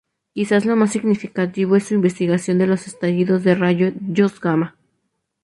Quizás 0.33 0.65
lo 0.65 0.75
más 0.75 0.91
significativo 0.93 1.75
es 1.75 1.83
su 1.85 1.93
investigación 1.93 2.57
de 2.57 2.65
los 2.65 2.87
estallidos 2.87 3.43
de 3.43 3.53
rayos 3.53 4.41
gamma. 4.41 4.75